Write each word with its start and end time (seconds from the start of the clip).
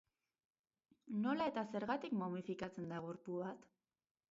Nola 1.25 1.47
eta 1.51 1.65
zergatik 1.77 2.17
momifikatzen 2.23 2.91
da 2.95 3.05
gorpu 3.07 3.39
bat? 3.45 3.71